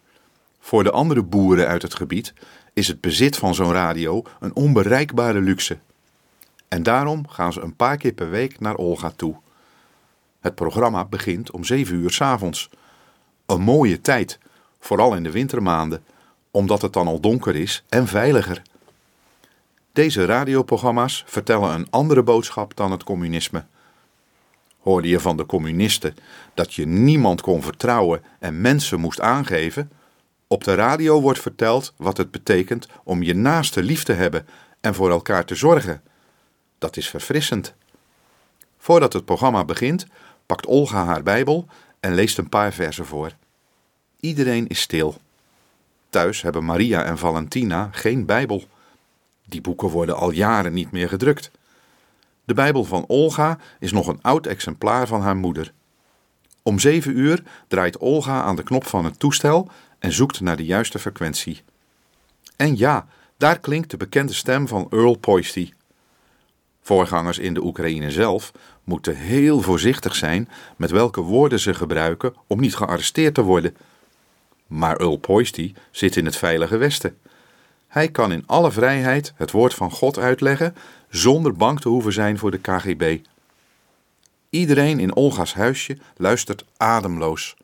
Voor 0.60 0.84
de 0.84 0.90
andere 0.90 1.22
boeren 1.22 1.66
uit 1.66 1.82
het 1.82 1.94
gebied 1.94 2.32
is 2.72 2.88
het 2.88 3.00
bezit 3.00 3.36
van 3.36 3.54
zo'n 3.54 3.72
radio 3.72 4.22
een 4.40 4.54
onbereikbare 4.54 5.40
luxe. 5.40 5.78
En 6.70 6.82
daarom 6.82 7.28
gaan 7.28 7.52
ze 7.52 7.60
een 7.60 7.76
paar 7.76 7.96
keer 7.96 8.12
per 8.12 8.30
week 8.30 8.60
naar 8.60 8.76
Olga 8.76 9.12
toe. 9.16 9.36
Het 10.40 10.54
programma 10.54 11.04
begint 11.04 11.50
om 11.50 11.64
7 11.64 11.94
uur 11.94 12.10
's 12.10 12.20
avonds. 12.20 12.70
Een 13.46 13.60
mooie 13.60 14.00
tijd, 14.00 14.38
vooral 14.80 15.14
in 15.14 15.22
de 15.22 15.30
wintermaanden, 15.30 16.04
omdat 16.50 16.82
het 16.82 16.92
dan 16.92 17.06
al 17.06 17.20
donker 17.20 17.56
is 17.56 17.84
en 17.88 18.06
veiliger. 18.06 18.62
Deze 19.92 20.24
radioprogramma's 20.24 21.24
vertellen 21.26 21.74
een 21.74 21.90
andere 21.90 22.22
boodschap 22.22 22.76
dan 22.76 22.90
het 22.90 23.04
communisme. 23.04 23.64
Hoorde 24.78 25.08
je 25.08 25.20
van 25.20 25.36
de 25.36 25.46
communisten 25.46 26.14
dat 26.54 26.74
je 26.74 26.86
niemand 26.86 27.40
kon 27.40 27.62
vertrouwen 27.62 28.22
en 28.38 28.60
mensen 28.60 29.00
moest 29.00 29.20
aangeven? 29.20 29.90
Op 30.46 30.64
de 30.64 30.74
radio 30.74 31.20
wordt 31.20 31.40
verteld 31.40 31.94
wat 31.96 32.16
het 32.16 32.30
betekent 32.30 32.88
om 33.04 33.22
je 33.22 33.34
naaste 33.34 33.82
lief 33.82 34.02
te 34.02 34.12
hebben 34.12 34.46
en 34.80 34.94
voor 34.94 35.10
elkaar 35.10 35.44
te 35.44 35.54
zorgen. 35.54 36.02
Dat 36.80 36.96
is 36.96 37.08
verfrissend. 37.08 37.74
Voordat 38.78 39.12
het 39.12 39.24
programma 39.24 39.64
begint, 39.64 40.06
pakt 40.46 40.66
Olga 40.66 41.04
haar 41.04 41.22
Bijbel 41.22 41.66
en 42.00 42.14
leest 42.14 42.38
een 42.38 42.48
paar 42.48 42.72
versen 42.72 43.06
voor. 43.06 43.32
Iedereen 44.20 44.66
is 44.66 44.80
stil. 44.80 45.14
Thuis 46.10 46.42
hebben 46.42 46.64
Maria 46.64 47.04
en 47.04 47.18
Valentina 47.18 47.88
geen 47.92 48.26
Bijbel. 48.26 48.64
Die 49.46 49.60
boeken 49.60 49.88
worden 49.88 50.16
al 50.16 50.30
jaren 50.30 50.72
niet 50.72 50.90
meer 50.90 51.08
gedrukt. 51.08 51.50
De 52.44 52.54
Bijbel 52.54 52.84
van 52.84 53.04
Olga 53.06 53.58
is 53.78 53.92
nog 53.92 54.06
een 54.06 54.22
oud 54.22 54.46
exemplaar 54.46 55.06
van 55.06 55.20
haar 55.20 55.36
moeder. 55.36 55.72
Om 56.62 56.78
zeven 56.78 57.18
uur 57.18 57.42
draait 57.68 57.98
Olga 57.98 58.42
aan 58.42 58.56
de 58.56 58.62
knop 58.62 58.86
van 58.86 59.04
het 59.04 59.18
toestel 59.18 59.70
en 59.98 60.12
zoekt 60.12 60.40
naar 60.40 60.56
de 60.56 60.64
juiste 60.64 60.98
frequentie. 60.98 61.62
En 62.56 62.76
ja, 62.76 63.06
daar 63.36 63.58
klinkt 63.58 63.90
de 63.90 63.96
bekende 63.96 64.32
stem 64.32 64.68
van 64.68 64.86
Earl 64.90 65.16
Poisty. 65.16 65.72
Voorgangers 66.82 67.38
in 67.38 67.54
de 67.54 67.64
Oekraïne 67.64 68.10
zelf 68.10 68.52
moeten 68.84 69.16
heel 69.16 69.60
voorzichtig 69.60 70.14
zijn 70.14 70.48
met 70.76 70.90
welke 70.90 71.20
woorden 71.20 71.60
ze 71.60 71.74
gebruiken 71.74 72.34
om 72.46 72.60
niet 72.60 72.76
gearresteerd 72.76 73.34
te 73.34 73.42
worden. 73.42 73.76
Maar 74.66 74.96
Earl 74.96 75.16
Poisty 75.16 75.74
zit 75.90 76.16
in 76.16 76.24
het 76.24 76.36
veilige 76.36 76.76
Westen. 76.76 77.18
Hij 77.88 78.08
kan 78.08 78.32
in 78.32 78.42
alle 78.46 78.70
vrijheid 78.70 79.32
het 79.36 79.50
woord 79.50 79.74
van 79.74 79.90
God 79.90 80.18
uitleggen 80.18 80.76
zonder 81.08 81.52
bang 81.52 81.80
te 81.80 81.88
hoeven 81.88 82.12
zijn 82.12 82.38
voor 82.38 82.50
de 82.50 82.58
KGB. 82.58 83.18
Iedereen 84.50 84.98
in 84.98 85.14
Olga's 85.14 85.54
huisje 85.54 85.98
luistert 86.16 86.64
ademloos. 86.76 87.56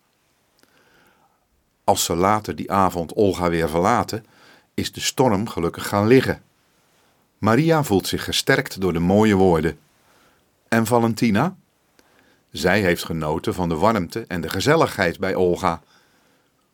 Als 1.85 2.05
ze 2.05 2.15
later 2.15 2.57
die 2.57 2.73
avond 2.73 3.13
Olga 3.13 3.51
weer 3.51 3.69
verlaten, 3.69 4.27
is 4.75 4.93
de 4.93 5.01
storm 5.01 5.49
gelukkig 5.49 5.89
gaan 5.89 6.07
liggen. 6.07 6.43
Maria 7.39 7.83
voelt 7.83 8.07
zich 8.07 8.25
gesterkt 8.25 8.81
door 8.81 8.93
de 8.93 8.99
mooie 8.99 9.35
woorden. 9.35 9.79
En 10.69 10.87
Valentina? 10.87 11.57
Zij 12.51 12.81
heeft 12.81 13.05
genoten 13.05 13.55
van 13.55 13.69
de 13.69 13.75
warmte 13.75 14.25
en 14.29 14.41
de 14.41 14.49
gezelligheid 14.49 15.19
bij 15.19 15.35
Olga. 15.35 15.83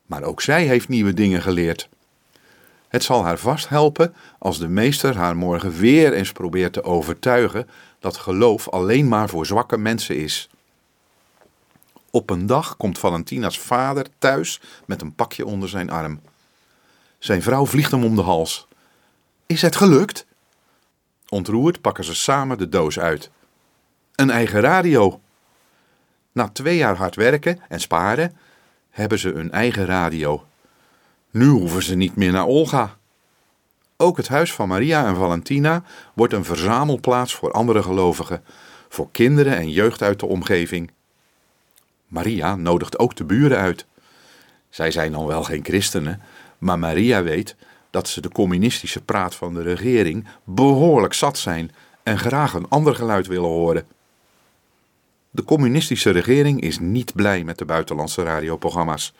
Maar 0.06 0.22
ook 0.22 0.40
zij 0.40 0.66
heeft 0.66 0.88
nieuwe 0.88 1.14
dingen 1.14 1.42
geleerd. 1.42 1.88
Het 2.88 3.02
zal 3.02 3.24
haar 3.24 3.38
vast 3.38 3.68
helpen 3.68 4.14
als 4.38 4.58
de 4.58 4.68
meester 4.68 5.16
haar 5.16 5.36
morgen 5.36 5.72
weer 5.72 6.12
eens 6.12 6.32
probeert 6.32 6.72
te 6.72 6.84
overtuigen 6.84 7.68
dat 7.98 8.16
geloof 8.16 8.68
alleen 8.68 9.08
maar 9.08 9.28
voor 9.28 9.46
zwakke 9.46 9.78
mensen 9.78 10.16
is. 10.16 10.48
Op 12.10 12.30
een 12.30 12.46
dag 12.46 12.76
komt 12.76 12.98
Valentina's 12.98 13.58
vader 13.58 14.06
thuis 14.18 14.60
met 14.86 15.00
een 15.00 15.14
pakje 15.14 15.46
onder 15.46 15.68
zijn 15.68 15.90
arm. 15.90 16.20
Zijn 17.18 17.42
vrouw 17.42 17.66
vliegt 17.66 17.90
hem 17.90 18.04
om 18.04 18.16
de 18.16 18.22
hals. 18.22 18.66
Is 19.46 19.62
het 19.62 19.76
gelukt? 19.76 20.26
Ontroerd 21.32 21.80
pakken 21.80 22.04
ze 22.04 22.14
samen 22.14 22.58
de 22.58 22.68
doos 22.68 22.98
uit. 22.98 23.30
Een 24.14 24.30
eigen 24.30 24.60
radio. 24.60 25.20
Na 26.32 26.48
twee 26.48 26.76
jaar 26.76 26.96
hard 26.96 27.14
werken 27.14 27.58
en 27.68 27.80
sparen 27.80 28.36
hebben 28.90 29.18
ze 29.18 29.32
een 29.32 29.50
eigen 29.50 29.84
radio. 29.86 30.44
Nu 31.30 31.46
hoeven 31.46 31.82
ze 31.82 31.94
niet 31.94 32.16
meer 32.16 32.32
naar 32.32 32.46
Olga. 32.46 32.96
Ook 33.96 34.16
het 34.16 34.28
huis 34.28 34.52
van 34.52 34.68
Maria 34.68 35.06
en 35.06 35.16
Valentina 35.16 35.82
wordt 36.14 36.32
een 36.32 36.44
verzamelplaats 36.44 37.34
voor 37.34 37.52
andere 37.52 37.82
gelovigen, 37.82 38.44
voor 38.88 39.08
kinderen 39.10 39.56
en 39.56 39.70
jeugd 39.70 40.02
uit 40.02 40.20
de 40.20 40.26
omgeving. 40.26 40.90
Maria 42.06 42.56
nodigt 42.56 42.98
ook 42.98 43.16
de 43.16 43.24
buren 43.24 43.58
uit. 43.58 43.86
Zij 44.68 44.90
zijn 44.90 45.12
dan 45.12 45.26
wel 45.26 45.42
geen 45.42 45.64
christenen, 45.64 46.22
maar 46.58 46.78
Maria 46.78 47.22
weet 47.22 47.56
dat 47.92 48.08
ze 48.08 48.20
de 48.20 48.28
communistische 48.28 49.02
praat 49.02 49.34
van 49.34 49.54
de 49.54 49.62
regering 49.62 50.26
behoorlijk 50.44 51.14
zat 51.14 51.38
zijn 51.38 51.70
en 52.02 52.18
graag 52.18 52.54
een 52.54 52.68
ander 52.68 52.94
geluid 52.94 53.26
willen 53.26 53.48
horen. 53.48 53.86
De 55.30 55.44
communistische 55.44 56.10
regering 56.10 56.60
is 56.60 56.78
niet 56.78 57.14
blij 57.14 57.44
met 57.44 57.58
de 57.58 57.64
buitenlandse 57.64 58.22
radioprogramma's. 58.22 59.12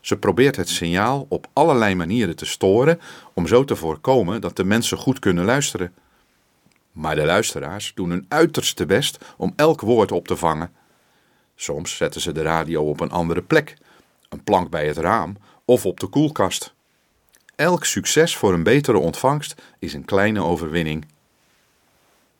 Ze 0.00 0.16
probeert 0.16 0.56
het 0.56 0.68
signaal 0.68 1.26
op 1.28 1.46
allerlei 1.52 1.94
manieren 1.94 2.36
te 2.36 2.46
storen 2.46 3.00
om 3.34 3.46
zo 3.46 3.64
te 3.64 3.76
voorkomen 3.76 4.40
dat 4.40 4.56
de 4.56 4.64
mensen 4.64 4.98
goed 4.98 5.18
kunnen 5.18 5.44
luisteren. 5.44 5.94
Maar 6.92 7.14
de 7.14 7.24
luisteraars 7.24 7.92
doen 7.94 8.10
hun 8.10 8.26
uiterste 8.28 8.86
best 8.86 9.18
om 9.36 9.52
elk 9.56 9.80
woord 9.80 10.12
op 10.12 10.26
te 10.26 10.36
vangen. 10.36 10.72
Soms 11.56 11.96
zetten 11.96 12.20
ze 12.20 12.32
de 12.32 12.42
radio 12.42 12.88
op 12.88 13.00
een 13.00 13.10
andere 13.10 13.42
plek, 13.42 13.76
een 14.28 14.44
plank 14.44 14.70
bij 14.70 14.86
het 14.86 14.96
raam 14.96 15.36
of 15.64 15.86
op 15.86 16.00
de 16.00 16.06
koelkast. 16.06 16.74
Elk 17.56 17.84
succes 17.84 18.36
voor 18.36 18.52
een 18.52 18.62
betere 18.62 18.98
ontvangst 18.98 19.54
is 19.78 19.94
een 19.94 20.04
kleine 20.04 20.42
overwinning. 20.42 21.06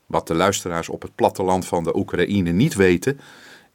Wat 0.06 0.26
de 0.26 0.34
luisteraars 0.34 0.88
op 0.88 1.02
het 1.02 1.14
platteland 1.14 1.66
van 1.66 1.84
de 1.84 1.96
Oekraïne 1.96 2.50
niet 2.50 2.74
weten, 2.74 3.20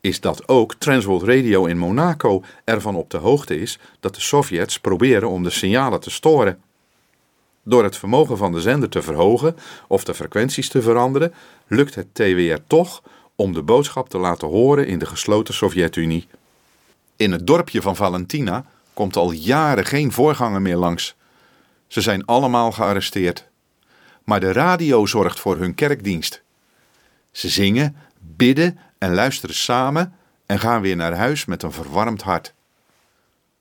is 0.01 0.19
dat 0.19 0.47
ook 0.47 0.75
Transworld 0.75 1.23
Radio 1.23 1.65
in 1.65 1.77
Monaco 1.77 2.43
ervan 2.63 2.95
op 2.95 3.09
de 3.09 3.17
hoogte 3.17 3.59
is 3.59 3.79
dat 3.99 4.15
de 4.15 4.21
Sovjets 4.21 4.79
proberen 4.79 5.29
om 5.29 5.43
de 5.43 5.49
signalen 5.49 5.99
te 5.99 6.09
storen. 6.09 6.61
Door 7.63 7.83
het 7.83 7.97
vermogen 7.97 8.37
van 8.37 8.51
de 8.51 8.61
zender 8.61 8.89
te 8.89 9.01
verhogen 9.01 9.55
of 9.87 10.03
de 10.03 10.13
frequenties 10.13 10.69
te 10.69 10.81
veranderen, 10.81 11.33
lukt 11.67 11.95
het 11.95 12.07
TWR 12.13 12.61
toch 12.67 13.03
om 13.35 13.53
de 13.53 13.61
boodschap 13.61 14.09
te 14.09 14.17
laten 14.17 14.47
horen 14.47 14.87
in 14.87 14.99
de 14.99 15.05
gesloten 15.05 15.53
Sovjet-Unie. 15.53 16.27
In 17.15 17.31
het 17.31 17.47
dorpje 17.47 17.81
van 17.81 17.95
Valentina 17.95 18.65
komt 18.93 19.15
al 19.15 19.31
jaren 19.31 19.85
geen 19.85 20.11
voorganger 20.11 20.61
meer 20.61 20.77
langs. 20.77 21.17
Ze 21.89 22.01
zijn 22.01 22.25
allemaal 22.25 22.71
gearresteerd. 22.71 23.47
Maar 24.23 24.39
de 24.39 24.51
radio 24.51 25.05
zorgt 25.05 25.39
voor 25.39 25.57
hun 25.57 25.75
kerkdienst. 25.75 26.41
Ze 27.31 27.49
zingen, 27.49 27.95
bidden 28.19 28.79
en 28.97 29.13
luisteren 29.13 29.55
samen 29.55 30.13
en 30.45 30.59
gaan 30.59 30.81
weer 30.81 30.95
naar 30.95 31.15
huis 31.15 31.45
met 31.45 31.63
een 31.63 31.71
verwarmd 31.71 32.21
hart. 32.21 32.53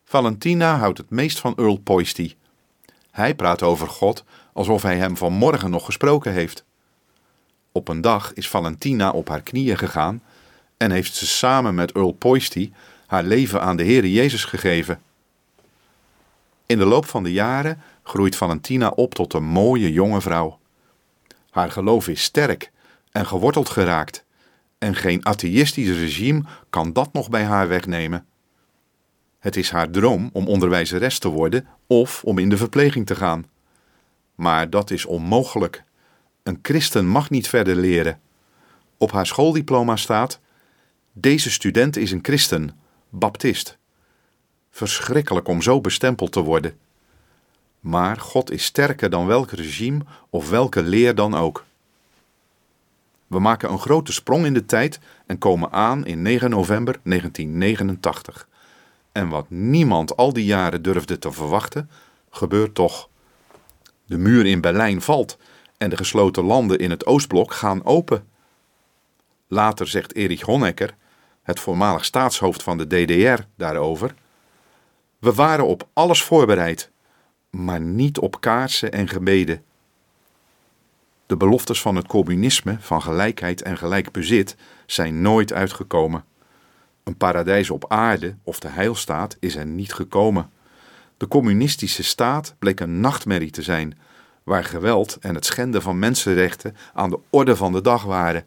Valentina 0.04 0.78
houdt 0.78 0.98
het 0.98 1.10
meest 1.10 1.38
van 1.38 1.54
Earl 1.56 1.78
Poisty. 1.78 2.34
Hij 3.10 3.34
praat 3.34 3.62
over 3.62 3.88
God 3.88 4.24
alsof 4.52 4.82
hij 4.82 4.96
hem 4.96 5.16
vanmorgen 5.16 5.70
nog 5.70 5.84
gesproken 5.84 6.32
heeft. 6.32 6.64
Op 7.72 7.88
een 7.88 8.00
dag 8.00 8.32
is 8.34 8.48
Valentina 8.48 9.10
op 9.10 9.28
haar 9.28 9.42
knieën 9.42 9.78
gegaan 9.78 10.22
en 10.76 10.90
heeft 10.90 11.14
ze 11.14 11.26
samen 11.26 11.74
met 11.74 11.92
Earl 11.92 12.12
Poisty 12.12 12.72
haar 13.06 13.24
leven 13.24 13.60
aan 13.60 13.76
de 13.76 13.84
Heere 13.84 14.12
Jezus 14.12 14.44
gegeven. 14.44 15.00
In 16.66 16.78
de 16.78 16.84
loop 16.84 17.06
van 17.06 17.22
de 17.22 17.32
jaren 17.32 17.82
groeit 18.08 18.36
Valentina 18.36 18.88
op 18.88 19.14
tot 19.14 19.32
een 19.34 19.44
mooie 19.44 19.92
jonge 19.92 20.20
vrouw. 20.20 20.58
Haar 21.50 21.70
geloof 21.70 22.08
is 22.08 22.22
sterk 22.22 22.70
en 23.12 23.26
geworteld 23.26 23.68
geraakt, 23.68 24.24
en 24.78 24.94
geen 24.94 25.26
atheïstisch 25.26 25.88
regime 25.88 26.42
kan 26.70 26.92
dat 26.92 27.12
nog 27.12 27.30
bij 27.30 27.44
haar 27.44 27.68
wegnemen. 27.68 28.26
Het 29.38 29.56
is 29.56 29.70
haar 29.70 29.90
droom 29.90 30.30
om 30.32 30.46
onderwijzeres 30.46 31.18
te 31.18 31.28
worden 31.28 31.66
of 31.86 32.24
om 32.24 32.38
in 32.38 32.48
de 32.48 32.56
verpleging 32.56 33.06
te 33.06 33.14
gaan. 33.14 33.46
Maar 34.34 34.70
dat 34.70 34.90
is 34.90 35.04
onmogelijk. 35.04 35.84
Een 36.42 36.58
christen 36.62 37.06
mag 37.06 37.30
niet 37.30 37.48
verder 37.48 37.76
leren. 37.76 38.20
Op 38.96 39.12
haar 39.12 39.26
schooldiploma 39.26 39.96
staat: 39.96 40.40
Deze 41.12 41.50
student 41.50 41.96
is 41.96 42.12
een 42.12 42.22
christen, 42.22 42.78
baptist. 43.08 43.78
Verschrikkelijk 44.70 45.48
om 45.48 45.62
zo 45.62 45.80
bestempeld 45.80 46.32
te 46.32 46.40
worden. 46.40 46.78
Maar 47.88 48.16
God 48.16 48.50
is 48.50 48.64
sterker 48.64 49.10
dan 49.10 49.26
welk 49.26 49.50
regime 49.50 50.00
of 50.30 50.50
welke 50.50 50.82
leer 50.82 51.14
dan 51.14 51.34
ook. 51.34 51.64
We 53.26 53.38
maken 53.38 53.70
een 53.70 53.78
grote 53.78 54.12
sprong 54.12 54.46
in 54.46 54.54
de 54.54 54.64
tijd 54.64 54.98
en 55.26 55.38
komen 55.38 55.72
aan 55.72 56.06
in 56.06 56.22
9 56.22 56.50
november 56.50 57.00
1989. 57.02 58.48
En 59.12 59.28
wat 59.28 59.50
niemand 59.50 60.16
al 60.16 60.32
die 60.32 60.44
jaren 60.44 60.82
durfde 60.82 61.18
te 61.18 61.32
verwachten, 61.32 61.90
gebeurt 62.30 62.74
toch. 62.74 63.08
De 64.06 64.18
muur 64.18 64.46
in 64.46 64.60
Berlijn 64.60 65.02
valt 65.02 65.38
en 65.78 65.90
de 65.90 65.96
gesloten 65.96 66.44
landen 66.44 66.78
in 66.78 66.90
het 66.90 67.06
Oostblok 67.06 67.52
gaan 67.52 67.84
open. 67.84 68.28
Later 69.46 69.86
zegt 69.86 70.14
Erich 70.14 70.40
Honecker, 70.40 70.94
het 71.42 71.60
voormalig 71.60 72.04
staatshoofd 72.04 72.62
van 72.62 72.78
de 72.78 72.86
DDR, 72.86 73.42
daarover: 73.56 74.14
We 75.18 75.32
waren 75.32 75.66
op 75.66 75.88
alles 75.92 76.22
voorbereid, 76.22 76.90
maar 77.64 77.80
niet 77.80 78.18
op 78.18 78.40
kaarsen 78.40 78.92
en 78.92 79.08
gebeden. 79.08 79.62
De 81.26 81.36
beloftes 81.36 81.80
van 81.80 81.96
het 81.96 82.06
communisme, 82.06 82.76
van 82.80 83.02
gelijkheid 83.02 83.62
en 83.62 83.78
gelijk 83.78 84.12
bezit, 84.12 84.56
zijn 84.86 85.20
nooit 85.22 85.52
uitgekomen. 85.52 86.24
Een 87.04 87.16
paradijs 87.16 87.70
op 87.70 87.84
aarde 87.88 88.36
of 88.42 88.60
de 88.60 88.68
heilstaat 88.68 89.36
is 89.40 89.56
er 89.56 89.66
niet 89.66 89.92
gekomen. 89.92 90.50
De 91.16 91.28
communistische 91.28 92.02
staat 92.02 92.54
bleek 92.58 92.80
een 92.80 93.00
nachtmerrie 93.00 93.50
te 93.50 93.62
zijn, 93.62 93.98
waar 94.42 94.64
geweld 94.64 95.16
en 95.20 95.34
het 95.34 95.46
schenden 95.46 95.82
van 95.82 95.98
mensenrechten 95.98 96.76
aan 96.94 97.10
de 97.10 97.18
orde 97.30 97.56
van 97.56 97.72
de 97.72 97.80
dag 97.80 98.02
waren. 98.04 98.46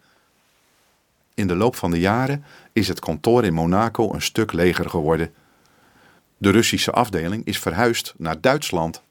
In 1.33 1.47
de 1.47 1.55
loop 1.55 1.75
van 1.75 1.91
de 1.91 1.99
jaren 1.99 2.43
is 2.73 2.87
het 2.87 2.99
kantoor 2.99 3.43
in 3.43 3.53
Monaco 3.53 4.13
een 4.13 4.21
stuk 4.21 4.51
leger 4.51 4.89
geworden. 4.89 5.33
De 6.41 6.49
Russische 6.49 6.91
afdeling 6.91 7.45
is 7.45 7.59
verhuisd 7.59 8.13
naar 8.17 8.41
Duitsland. 8.41 9.01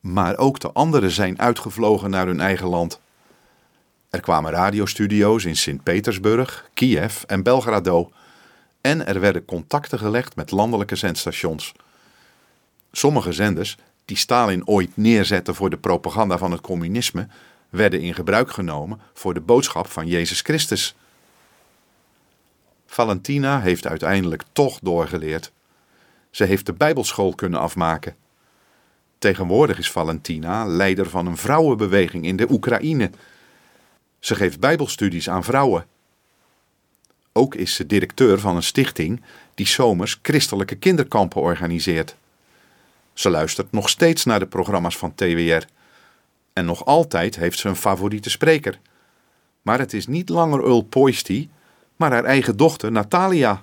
Maar 0.00 0.36
ook 0.36 0.60
de 0.60 0.72
anderen 0.72 1.10
zijn 1.10 1.38
uitgevlogen 1.38 2.10
naar 2.10 2.26
hun 2.26 2.40
eigen 2.40 2.66
land. 2.66 3.00
Er 4.10 4.20
kwamen 4.20 4.52
radiostudio's 4.52 5.44
in 5.44 5.56
Sint-Petersburg, 5.56 6.70
Kiev 6.74 7.22
en 7.22 7.42
Belgrado. 7.42 8.10
En 8.80 9.06
er 9.06 9.20
werden 9.20 9.44
contacten 9.44 9.98
gelegd 9.98 10.36
met 10.36 10.50
landelijke 10.50 10.96
zendstations. 10.96 11.72
Sommige 12.92 13.32
zenders, 13.32 13.76
die 14.04 14.16
Stalin 14.16 14.66
ooit 14.66 14.96
neerzette 14.96 15.54
voor 15.54 15.70
de 15.70 15.78
propaganda 15.78 16.38
van 16.38 16.52
het 16.52 16.60
communisme, 16.60 17.28
werden 17.70 18.00
in 18.00 18.14
gebruik 18.14 18.50
genomen 18.50 19.00
voor 19.14 19.34
de 19.34 19.40
boodschap 19.40 19.90
van 19.90 20.06
Jezus 20.06 20.40
Christus. 20.40 20.94
Valentina 22.86 23.60
heeft 23.60 23.86
uiteindelijk 23.86 24.42
toch 24.52 24.78
doorgeleerd. 24.82 25.52
Ze 26.34 26.44
heeft 26.44 26.66
de 26.66 26.72
Bijbelschool 26.72 27.34
kunnen 27.34 27.60
afmaken. 27.60 28.16
Tegenwoordig 29.18 29.78
is 29.78 29.90
Valentina 29.90 30.64
leider 30.66 31.10
van 31.10 31.26
een 31.26 31.36
vrouwenbeweging 31.36 32.24
in 32.24 32.36
de 32.36 32.50
Oekraïne. 32.50 33.10
Ze 34.18 34.34
geeft 34.34 34.60
Bijbelstudies 34.60 35.30
aan 35.30 35.44
vrouwen. 35.44 35.86
Ook 37.32 37.54
is 37.54 37.74
ze 37.74 37.86
directeur 37.86 38.38
van 38.38 38.56
een 38.56 38.62
stichting 38.62 39.22
die 39.54 39.66
zomers 39.66 40.18
christelijke 40.22 40.74
kinderkampen 40.74 41.40
organiseert. 41.40 42.16
Ze 43.12 43.30
luistert 43.30 43.72
nog 43.72 43.88
steeds 43.88 44.24
naar 44.24 44.38
de 44.38 44.46
programma's 44.46 44.96
van 44.96 45.14
TWR. 45.14 45.66
En 46.52 46.64
nog 46.64 46.84
altijd 46.84 47.36
heeft 47.36 47.58
ze 47.58 47.68
een 47.68 47.76
favoriete 47.76 48.30
spreker. 48.30 48.78
Maar 49.62 49.78
het 49.78 49.92
is 49.92 50.06
niet 50.06 50.28
langer 50.28 50.60
Earl 50.64 50.82
Poisty, 50.82 51.48
maar 51.96 52.12
haar 52.12 52.24
eigen 52.24 52.56
dochter 52.56 52.92
Natalia. 52.92 53.62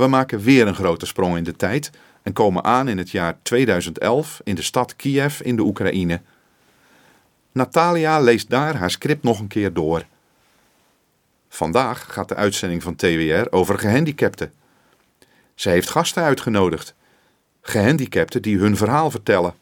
We 0.00 0.06
maken 0.06 0.40
weer 0.40 0.66
een 0.66 0.74
grote 0.74 1.06
sprong 1.06 1.36
in 1.36 1.44
de 1.44 1.56
tijd 1.56 1.90
en 2.22 2.32
komen 2.32 2.64
aan 2.64 2.88
in 2.88 2.98
het 2.98 3.10
jaar 3.10 3.38
2011 3.42 4.40
in 4.44 4.54
de 4.54 4.62
stad 4.62 4.96
Kiev 4.96 5.40
in 5.40 5.56
de 5.56 5.62
Oekraïne. 5.62 6.20
Natalia 7.52 8.20
leest 8.20 8.50
daar 8.50 8.76
haar 8.76 8.90
script 8.90 9.22
nog 9.22 9.38
een 9.38 9.48
keer 9.48 9.72
door. 9.72 10.04
Vandaag 11.48 12.12
gaat 12.12 12.28
de 12.28 12.34
uitzending 12.34 12.82
van 12.82 12.96
TWR 12.96 13.46
over 13.50 13.78
gehandicapten. 13.78 14.52
Ze 15.54 15.68
heeft 15.68 15.90
gasten 15.90 16.22
uitgenodigd. 16.22 16.94
Gehandicapten 17.60 18.42
die 18.42 18.58
hun 18.58 18.76
verhaal 18.76 19.10
vertellen. 19.10 19.54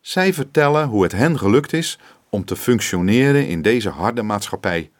Zij 0.00 0.34
vertellen 0.34 0.88
hoe 0.88 1.02
het 1.02 1.12
hen 1.12 1.38
gelukt 1.38 1.72
is 1.72 1.98
om 2.28 2.44
te 2.44 2.56
functioneren 2.56 3.48
in 3.48 3.62
deze 3.62 3.88
harde 3.88 4.22
maatschappij. 4.22 4.90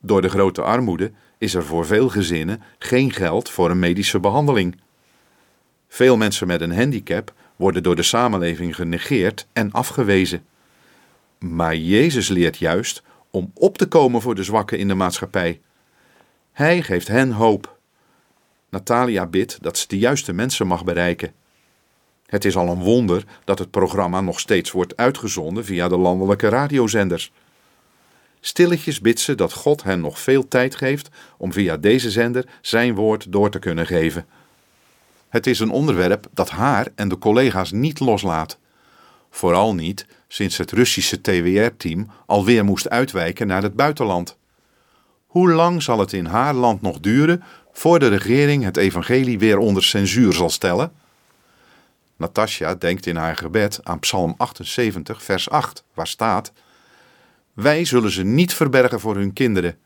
Door 0.00 0.22
de 0.22 0.28
grote 0.28 0.62
armoede 0.62 1.12
is 1.38 1.54
er 1.54 1.64
voor 1.64 1.86
veel 1.86 2.08
gezinnen 2.08 2.62
geen 2.78 3.12
geld 3.12 3.50
voor 3.50 3.70
een 3.70 3.78
medische 3.78 4.20
behandeling. 4.20 4.80
Veel 5.88 6.16
mensen 6.16 6.46
met 6.46 6.60
een 6.60 6.74
handicap 6.74 7.34
worden 7.56 7.82
door 7.82 7.96
de 7.96 8.02
samenleving 8.02 8.74
genegeerd 8.74 9.46
en 9.52 9.72
afgewezen. 9.72 10.44
Maar 11.38 11.76
Jezus 11.76 12.28
leert 12.28 12.56
juist 12.56 13.02
om 13.30 13.50
op 13.54 13.78
te 13.78 13.86
komen 13.86 14.20
voor 14.20 14.34
de 14.34 14.42
zwakken 14.42 14.78
in 14.78 14.88
de 14.88 14.94
maatschappij. 14.94 15.60
Hij 16.52 16.82
geeft 16.82 17.08
hen 17.08 17.30
hoop. 17.30 17.78
Natalia 18.70 19.26
bidt 19.26 19.62
dat 19.62 19.78
ze 19.78 19.88
de 19.88 19.98
juiste 19.98 20.32
mensen 20.32 20.66
mag 20.66 20.84
bereiken. 20.84 21.32
Het 22.26 22.44
is 22.44 22.56
al 22.56 22.68
een 22.68 22.82
wonder 22.82 23.24
dat 23.44 23.58
het 23.58 23.70
programma 23.70 24.20
nog 24.20 24.40
steeds 24.40 24.70
wordt 24.70 24.96
uitgezonden 24.96 25.64
via 25.64 25.88
de 25.88 25.96
landelijke 25.96 26.48
radiozenders. 26.48 27.32
Stilletjes 28.46 29.00
bidt 29.00 29.20
ze 29.20 29.34
dat 29.34 29.52
God 29.52 29.82
hen 29.82 30.00
nog 30.00 30.20
veel 30.20 30.48
tijd 30.48 30.76
geeft 30.76 31.08
om 31.36 31.52
via 31.52 31.76
deze 31.76 32.10
zender 32.10 32.46
zijn 32.60 32.94
woord 32.94 33.32
door 33.32 33.50
te 33.50 33.58
kunnen 33.58 33.86
geven. 33.86 34.26
Het 35.28 35.46
is 35.46 35.58
een 35.60 35.70
onderwerp 35.70 36.26
dat 36.32 36.50
haar 36.50 36.88
en 36.94 37.08
de 37.08 37.18
collega's 37.18 37.72
niet 37.72 38.00
loslaat. 38.00 38.58
Vooral 39.30 39.74
niet 39.74 40.06
sinds 40.28 40.56
het 40.56 40.72
Russische 40.72 41.20
TWR-team 41.20 42.10
alweer 42.26 42.64
moest 42.64 42.90
uitwijken 42.90 43.46
naar 43.46 43.62
het 43.62 43.74
buitenland. 43.74 44.36
Hoe 45.26 45.50
lang 45.50 45.82
zal 45.82 45.98
het 45.98 46.12
in 46.12 46.26
haar 46.26 46.54
land 46.54 46.82
nog 46.82 47.00
duren 47.00 47.42
voor 47.72 47.98
de 47.98 48.08
regering 48.08 48.64
het 48.64 48.76
evangelie 48.76 49.38
weer 49.38 49.58
onder 49.58 49.82
censuur 49.82 50.32
zal 50.32 50.50
stellen? 50.50 50.92
Natasja 52.16 52.74
denkt 52.74 53.06
in 53.06 53.16
haar 53.16 53.36
gebed 53.36 53.80
aan 53.82 53.98
Psalm 53.98 54.34
78, 54.36 55.22
vers 55.22 55.50
8, 55.50 55.84
waar 55.94 56.06
staat: 56.06 56.52
Wij 57.56 57.84
zullen 57.84 58.10
ze 58.10 58.22
niet 58.22 58.54
verbergen 58.54 59.00
voor 59.00 59.16
hun 59.16 59.32
kinderen, 59.32 59.78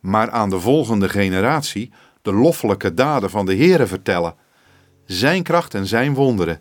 maar 0.00 0.30
aan 0.30 0.50
de 0.50 0.60
volgende 0.60 1.08
generatie 1.08 1.92
de 2.22 2.32
loffelijke 2.32 2.94
daden 2.94 3.30
van 3.30 3.46
de 3.46 3.56
Heere 3.56 3.86
vertellen, 3.86 4.34
zijn 5.04 5.42
kracht 5.42 5.74
en 5.74 5.86
zijn 5.86 6.14
wonderen, 6.14 6.60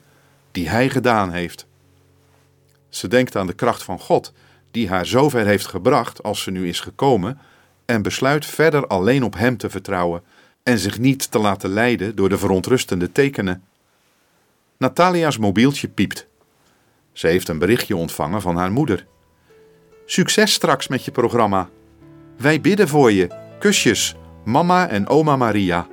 die 0.51 0.69
hij 0.69 0.89
gedaan 0.89 1.31
heeft. 1.31 1.67
Ze 2.89 3.07
denkt 3.07 3.35
aan 3.35 3.47
de 3.47 3.53
kracht 3.53 3.83
van 3.83 3.99
God, 3.99 4.33
die 4.71 4.89
haar 4.89 5.05
zover 5.05 5.45
heeft 5.45 5.65
gebracht 5.65 6.23
als 6.23 6.41
ze 6.41 6.51
nu 6.51 6.67
is 6.67 6.79
gekomen, 6.79 7.39
en 7.85 8.01
besluit 8.01 8.45
verder 8.45 8.87
alleen 8.87 9.23
op 9.23 9.35
Hem 9.35 9.57
te 9.57 9.69
vertrouwen 9.69 10.23
en 10.63 10.79
zich 10.79 10.99
niet 10.99 11.31
te 11.31 11.39
laten 11.39 11.69
leiden 11.69 12.15
door 12.15 12.29
de 12.29 12.37
verontrustende 12.37 13.11
tekenen. 13.11 13.63
Natalia's 14.77 15.37
mobieltje 15.37 15.87
piept. 15.87 16.27
Ze 17.11 17.27
heeft 17.27 17.47
een 17.47 17.59
berichtje 17.59 17.95
ontvangen 17.95 18.41
van 18.41 18.57
haar 18.57 18.71
moeder. 18.71 19.05
Succes 20.05 20.53
straks 20.53 20.87
met 20.87 21.05
je 21.05 21.11
programma. 21.11 21.69
Wij 22.37 22.61
bidden 22.61 22.87
voor 22.87 23.11
je. 23.11 23.27
Kusjes, 23.59 24.15
mama 24.43 24.87
en 24.87 25.07
oma 25.07 25.35
Maria. 25.35 25.87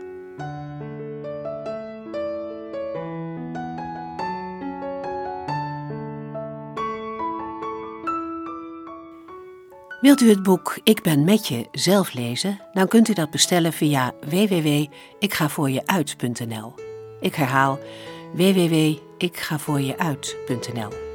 Wilt 10.01 10.21
u 10.21 10.29
het 10.29 10.43
boek 10.43 10.79
Ik 10.83 11.03
ben 11.03 11.25
met 11.25 11.49
je 11.49 11.69
zelf 11.73 12.13
lezen? 12.13 12.61
Dan 12.73 12.89
kunt 12.89 13.09
u 13.09 13.13
dat 13.13 13.31
bestellen 13.31 13.73
via 13.73 14.13
www.ikgavoorjeuit.nl. 14.21 16.75
Ik 17.21 17.35
herhaal 17.35 17.79
www.ikgavoorjeuit.nl. 18.33 21.12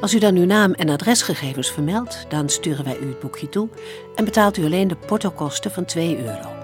Als 0.00 0.14
u 0.14 0.18
dan 0.18 0.36
uw 0.36 0.44
naam 0.44 0.72
en 0.72 0.88
adresgegevens 0.88 1.70
vermeldt, 1.70 2.26
dan 2.28 2.48
sturen 2.48 2.84
wij 2.84 2.98
u 2.98 3.08
het 3.08 3.20
boekje 3.20 3.48
toe 3.48 3.68
en 4.14 4.24
betaalt 4.24 4.56
u 4.56 4.64
alleen 4.64 4.88
de 4.88 4.96
portokosten 4.96 5.70
van 5.70 5.84
2 5.84 6.18
euro. 6.18 6.59